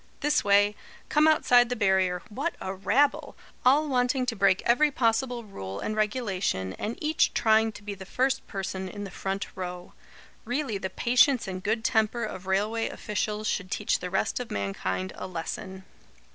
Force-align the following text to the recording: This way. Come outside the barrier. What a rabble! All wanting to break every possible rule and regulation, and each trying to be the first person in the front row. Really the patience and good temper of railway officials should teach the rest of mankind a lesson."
This 0.21 0.43
way. 0.43 0.75
Come 1.09 1.27
outside 1.27 1.69
the 1.69 1.75
barrier. 1.75 2.23
What 2.29 2.55
a 2.59 2.73
rabble! 2.73 3.35
All 3.63 3.87
wanting 3.87 4.25
to 4.25 4.35
break 4.35 4.63
every 4.65 4.89
possible 4.89 5.43
rule 5.43 5.79
and 5.79 5.95
regulation, 5.95 6.73
and 6.79 6.97
each 6.99 7.35
trying 7.35 7.71
to 7.73 7.83
be 7.83 7.93
the 7.93 8.03
first 8.07 8.47
person 8.47 8.89
in 8.89 9.03
the 9.03 9.11
front 9.11 9.45
row. 9.55 9.93
Really 10.43 10.79
the 10.79 10.89
patience 10.89 11.47
and 11.47 11.61
good 11.61 11.83
temper 11.83 12.23
of 12.23 12.47
railway 12.47 12.89
officials 12.89 13.47
should 13.47 13.69
teach 13.69 13.99
the 13.99 14.09
rest 14.09 14.39
of 14.39 14.49
mankind 14.49 15.13
a 15.15 15.27
lesson." 15.27 15.85